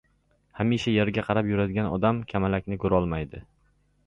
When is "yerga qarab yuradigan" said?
0.93-1.91